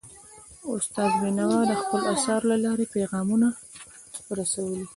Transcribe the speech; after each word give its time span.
استاد 0.75 1.11
بینوا 1.21 1.59
د 1.67 1.71
خپلو 1.81 2.05
اثارو 2.15 2.45
له 2.51 2.57
لارې 2.65 2.85
پیغامونه 2.95 3.47
رسولي 4.39 4.75
دي. 4.79 4.85